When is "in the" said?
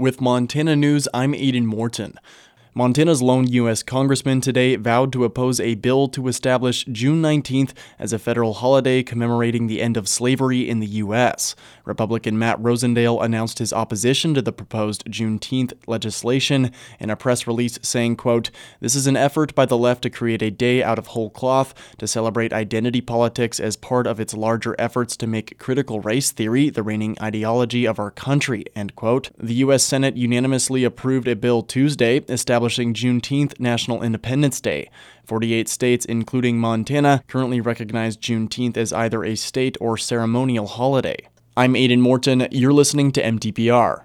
10.66-10.86